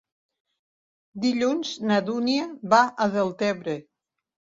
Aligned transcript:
Dilluns 1.25 1.73
na 1.91 1.99
Dúnia 2.07 2.47
va 2.73 2.79
a 3.05 3.07
Deltebre. 3.17 3.77